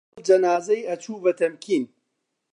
[0.09, 1.83] لەگەڵ جەنازەی ئەچوو بە تەمکین